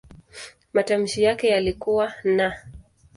[0.73, 2.51] Matamshi yake yalikuwa "n".